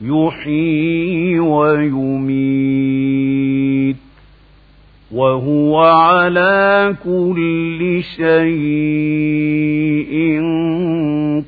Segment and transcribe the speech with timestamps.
[0.00, 2.36] يحيي ويميت
[5.12, 10.16] وهو على كل شيء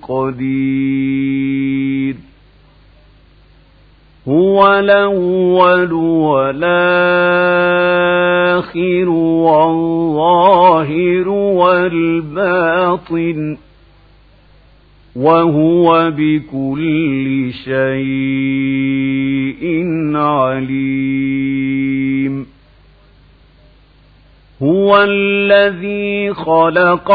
[0.03, 2.17] قدير
[4.29, 6.69] هو الأول والآخر
[9.49, 11.29] والظاهر
[12.09, 13.57] والباطن
[15.19, 17.83] وهو بكل شيء
[20.17, 21.59] عليم.
[24.63, 27.13] هو الذي خلق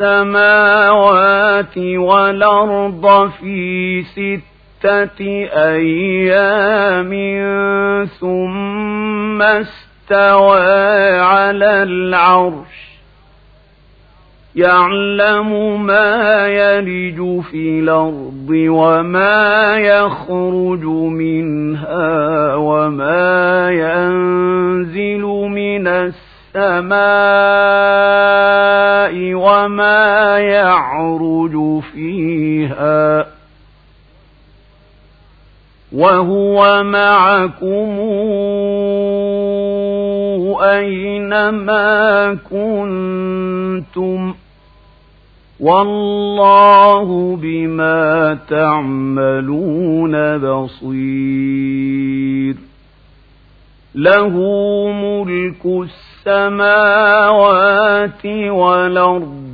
[0.00, 5.20] السماوات والأرض في ستة
[5.52, 7.10] أيام
[8.20, 12.87] ثم استوى على العرش.
[14.56, 26.98] يعلم ما يلج في الأرض وما يخرج منها وما ينزل من السماء
[29.34, 33.26] وما يعرج فيها
[35.92, 37.98] وهو معكم
[40.62, 44.34] أينما كنتم
[45.60, 51.88] والله بما تعملون بصير
[53.94, 54.28] له
[54.88, 55.66] ملك
[56.26, 59.48] السماوات والأرض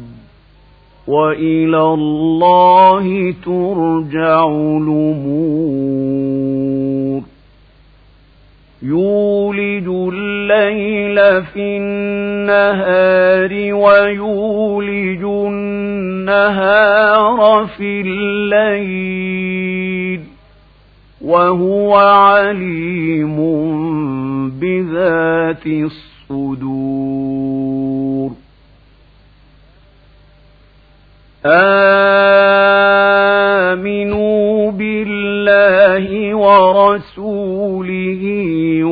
[1.07, 4.95] وإلى الله ترجع الأمور
[8.85, 17.39] يولج الليل في النهار ويولج النهار
[17.77, 20.21] في الليل
[21.21, 23.37] وهو عليم
[24.61, 26.95] بذات الصدور.
[33.57, 38.25] آمنوا بالله ورسوله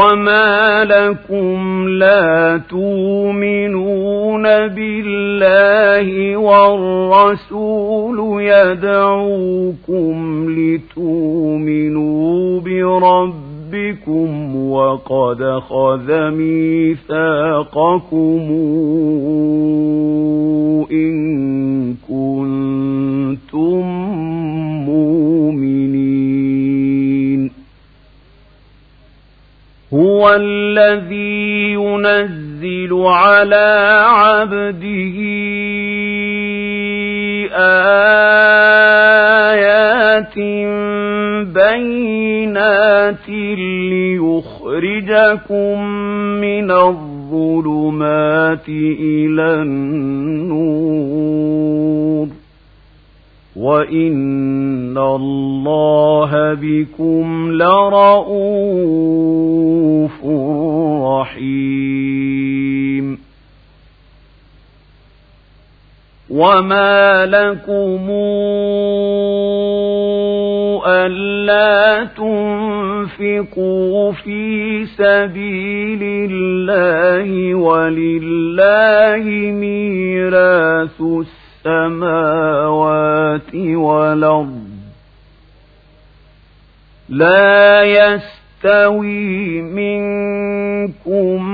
[0.00, 10.14] وما لكم لا تؤمنون بالله والرسول يدعوكم
[10.50, 18.40] لتؤمنوا بربكم وقد خذ ميثاقكم
[20.92, 21.59] إن
[30.20, 35.16] هو الذي ينزل على عبده
[39.50, 40.36] آيات
[41.54, 43.28] بينات
[44.68, 45.84] ليخرجكم
[46.40, 51.00] من الظلمات إلى النور.
[53.56, 59.39] وإن الله بكم لرؤوف
[61.30, 63.18] رحيم
[66.30, 68.10] وما لكم
[70.86, 81.00] ألا تنفقوا في سبيل الله ولله ميراث
[81.66, 82.60] السماوات
[83.54, 84.70] والأرض.
[87.08, 87.82] لا
[88.64, 91.44] يستوي منكم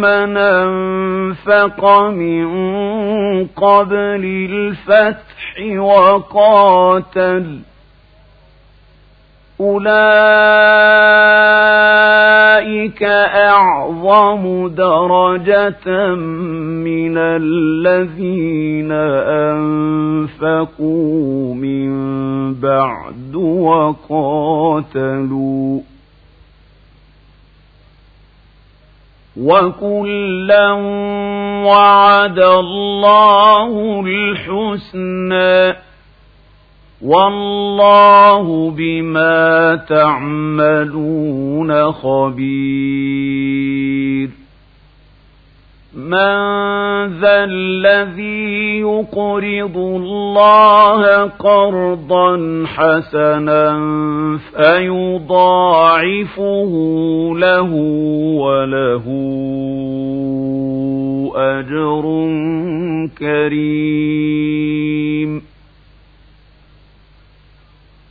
[0.00, 2.46] من أنفق من
[3.46, 7.58] قبل الفتح وقاتل
[9.60, 9.86] أولئك
[13.34, 16.14] أعظم درجة
[16.84, 18.92] من الذين
[20.32, 21.90] أنفقوا من
[22.54, 23.34] بعد
[24.04, 25.16] وقاتلوا
[29.40, 30.72] وكلا
[31.64, 35.76] وعد الله الحسنى
[37.02, 43.26] والله بما تعملون خبير
[45.96, 46.36] من
[47.20, 53.78] ذا الذي يقرض الله قرضا حسنا
[54.56, 55.62] فيضاعفه
[57.36, 57.70] له
[58.36, 59.04] وله
[61.36, 62.04] أجر
[63.18, 64.76] كريم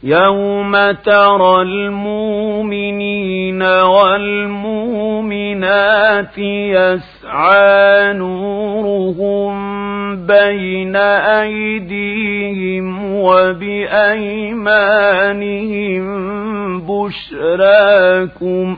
[0.05, 5.17] يوم ترى المؤمنين والمؤمنات
[6.37, 9.55] يسعى نورهم
[10.25, 10.95] بين
[11.35, 14.65] أيديهم وبأيمانهم
[16.81, 18.77] بشراكم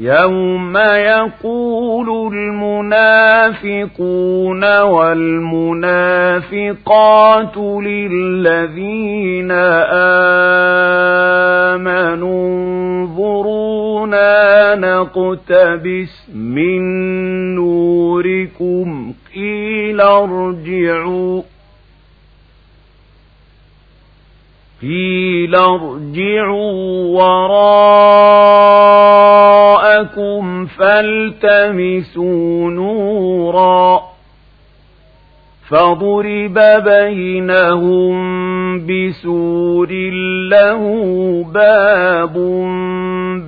[0.00, 2.32] يوم يقول
[3.62, 4.00] المنافقون
[4.80, 5.96] والمنافقات
[7.56, 9.50] للذين
[11.70, 12.40] آمنوا
[13.00, 16.80] انظرونا نقتبس من
[17.54, 21.42] نوركم قيل ارجعوا
[24.82, 27.18] قيل ارجعوا
[30.00, 34.00] وراءكم فالتمسوا نورا
[35.68, 38.16] فضرب بينهم
[38.86, 39.92] بسور
[40.50, 40.82] له
[41.54, 42.34] باب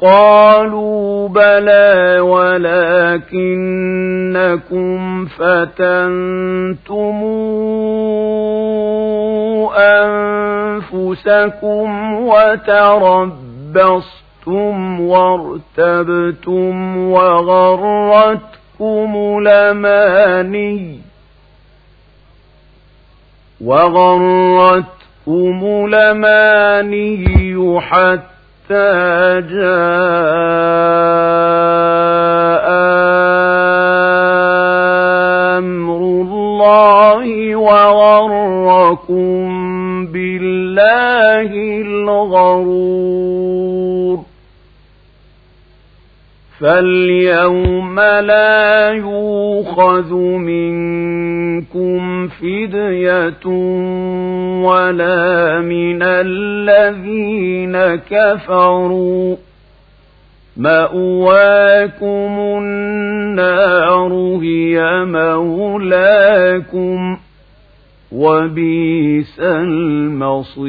[0.03, 3.27] قالوا بلى ولكنكم
[5.27, 7.23] فتنتم
[10.93, 13.41] أنفسكم وتربصتم
[15.01, 18.62] وارتبتم وغرتكم.
[19.41, 21.01] لماني
[23.61, 25.59] وغرتكم
[25.89, 28.91] لماني حتى
[29.51, 30.83] جاء
[35.59, 39.33] أمر الله وغركم
[40.07, 41.51] بالله
[41.87, 43.52] الغرور.
[46.63, 53.47] فاليوم لا يوخذ منكم فدية
[54.67, 57.77] ولا من الذين
[58.11, 59.37] كفروا
[60.57, 66.99] مأواكم النار هي مولاكم
[68.13, 70.63] وبئس المصير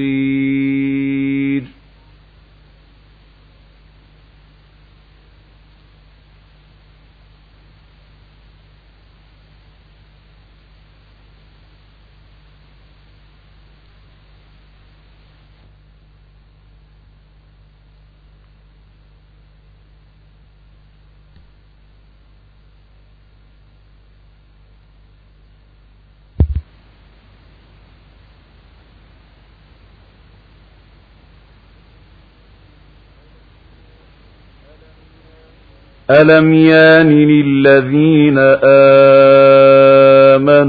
[36.12, 38.38] ألم يان للذين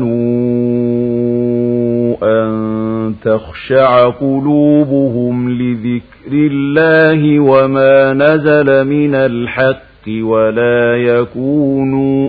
[0.05, 12.29] آمنوا أن تخشع قلوبهم لذكر الله وما نزل من الحق ولا يكونوا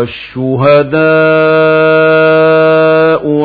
[0.00, 1.00] والشهداء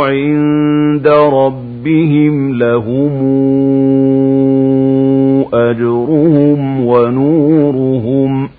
[0.02, 3.16] عند ربهم لهم
[5.54, 8.50] أجرهم ونورهم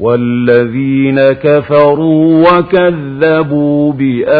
[0.00, 4.38] والذين كفروا وكذبوا بآياتنا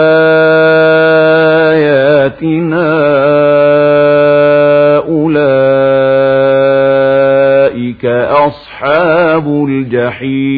[5.08, 5.58] أولئك
[8.30, 10.57] أصحاب الجحيم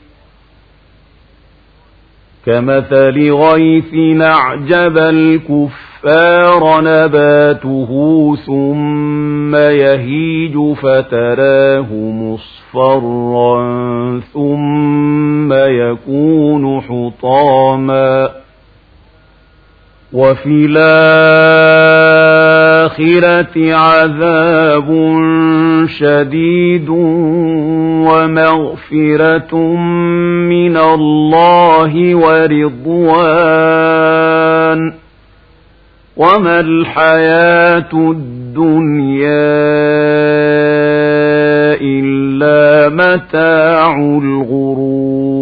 [2.45, 7.89] كمثل غيث أعجب الكفار نباته
[8.45, 13.61] ثم يهيج فتراه مصفرا
[14.33, 18.29] ثم يكون حطاما
[20.13, 20.91] وفي الآخرة
[23.75, 24.87] عذاب
[25.87, 26.89] شديد
[28.07, 29.55] ومغفرة
[30.49, 34.01] من الله ورضوان
[36.17, 39.51] وما الحياة الدنيا
[41.81, 45.41] إلا متاع الغرور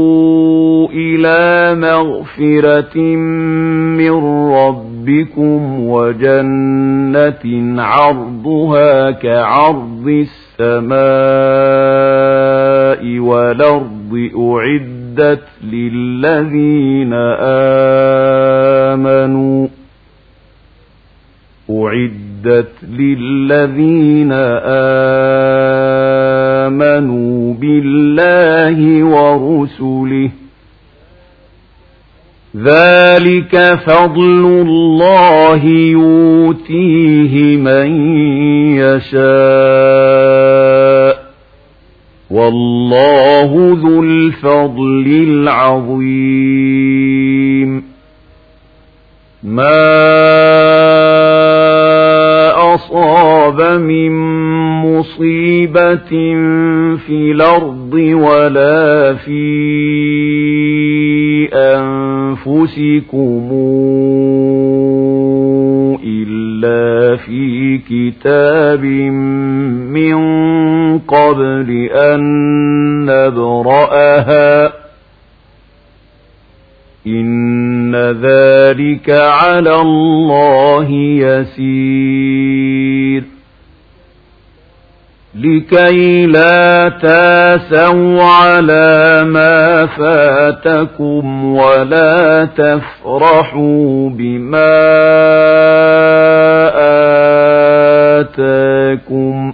[0.00, 2.98] سابقوا إلى مغفرة
[3.96, 4.14] من
[4.52, 4.89] ربكم
[5.80, 7.44] وجنة
[7.82, 10.26] عرضها كعرض
[10.60, 11.00] السماء
[13.18, 17.12] والأرض أعدت للذين
[18.92, 19.68] آمنوا
[21.70, 24.32] أعدت للذين
[26.66, 30.30] آمنوا بالله ورسله
[32.56, 38.16] ذلك فضل الله يؤتيه من
[38.76, 39.20] يشاء
[42.30, 46.50] والله ذو الفضل العظيم
[49.42, 50.00] ما
[52.74, 54.10] أصاب من
[54.82, 56.10] مصيبة
[57.06, 59.69] في الأرض ولا في
[62.78, 63.48] أنفسكم
[66.04, 68.84] إلا في كتاب
[69.90, 70.18] من
[70.98, 72.20] قبل أن
[73.04, 74.72] نبرأها.
[77.06, 82.29] إن ذلك على الله يسير.
[85.44, 94.70] لكي لا تاسوا على ما فاتكم ولا تفرحوا بما
[98.20, 99.52] آتاكم.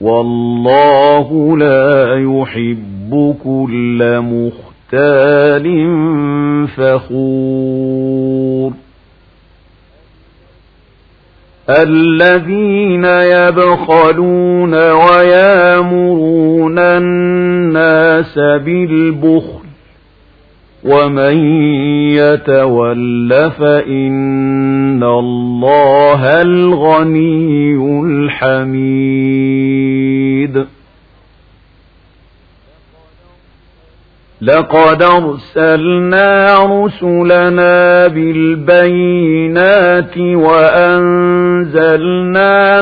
[0.00, 5.66] والله لا يحب كل مختال
[6.76, 8.72] فخور.
[11.78, 19.60] الذين يبخلون ويامرون الناس بالبخل
[20.84, 21.36] ومن
[22.16, 29.20] يتول فإن الله الغني الحميد.
[34.42, 39.38] لقد أرسلنا رسلنا بالبينات
[41.38, 42.02] وأنزلنا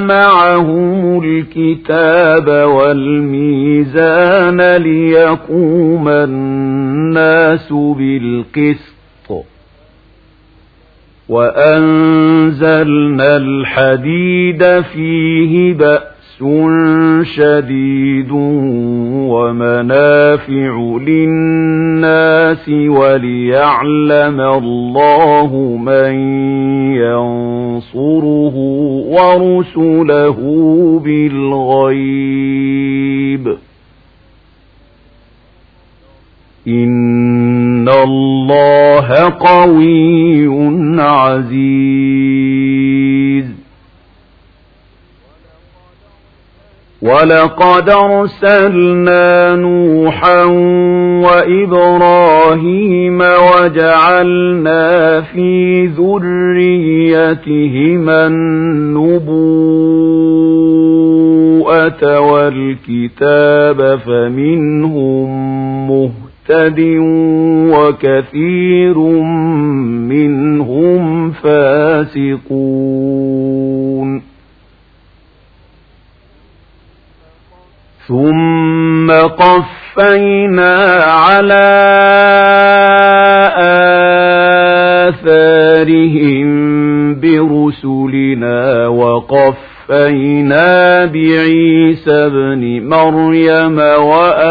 [0.00, 3.96] معهم الكتاب والميزان
[4.76, 8.98] ليقوم الناس بالقسط.
[12.08, 15.72] وأنزلنا الحديد فيه
[17.24, 18.30] شديد
[19.30, 26.12] ومنافع للناس وليعلم الله من
[26.94, 28.56] ينصره
[29.08, 30.38] ورسله
[31.04, 31.98] بالغيب.
[36.68, 39.08] إن الله
[39.40, 40.46] قوي
[41.00, 42.37] عزيز.
[47.02, 50.44] ولقد أرسلنا نوحا
[51.24, 56.66] وإبراهيم وجعلنا في ذريتهما
[58.26, 59.38] النبوءة
[62.20, 65.28] والكتاب فمنهم
[65.88, 66.80] مهتد
[67.74, 68.98] وكثير
[70.08, 73.07] منهم فاسقون
[78.08, 81.68] ثم قفينا على
[85.08, 86.48] آثارهم
[87.20, 90.66] برسلنا وقفينا
[91.04, 94.42] بعيسى بن مريم وآتيناه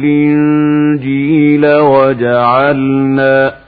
[0.00, 3.63] الإنجيل وجعلنا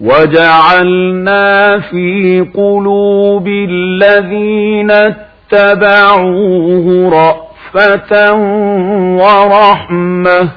[0.00, 4.90] وجعلنا في قلوب الذين
[5.52, 8.34] اتبعوه رأفة
[9.16, 10.48] ورحمة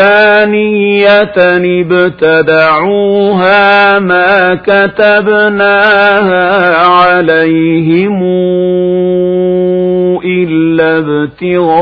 [0.00, 1.32] ورهبانية
[1.82, 3.58] ابتدعوها
[3.98, 6.46] ما كتبناها
[6.86, 8.22] عليهم
[10.24, 11.80] إلا ابتغاء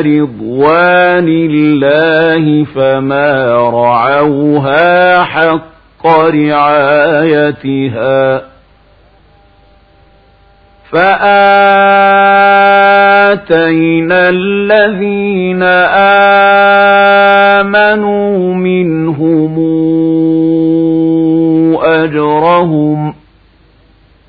[0.00, 7.74] رضوان الله فما رعوها حق رعايتها
[13.34, 15.62] فآتينا الذين
[17.62, 19.54] آمنوا منهم
[21.82, 23.14] أجرهم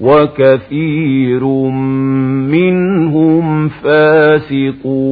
[0.01, 3.24] وكثير منهم
[3.69, 5.05] فاسقون.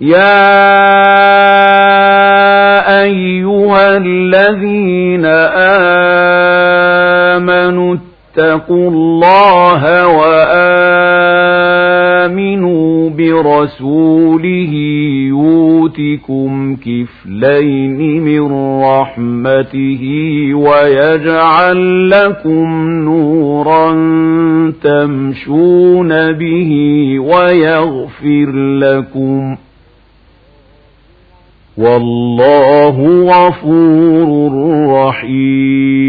[0.00, 0.58] يا
[3.02, 6.37] أيها الذين آمنوا
[8.38, 10.06] اتقوا الله
[11.78, 14.72] وآمنوا برسوله
[15.28, 20.02] يوتكم كفلين من رحمته
[20.54, 23.90] ويجعل لكم نورا
[24.82, 26.72] تمشون به
[27.18, 29.56] ويغفر لكم
[31.78, 32.96] والله
[33.30, 34.52] غفور
[34.90, 36.07] رحيم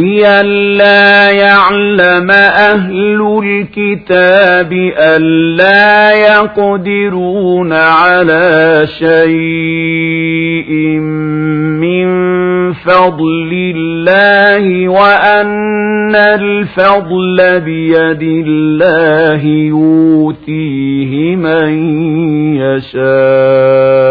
[0.00, 10.70] لئلا يعلم أهل الكتاب ألا يقدرون على شيء
[11.80, 12.10] من
[12.72, 21.70] فضل الله وأن الفضل بيد الله يؤتيه من
[22.56, 24.10] يشاء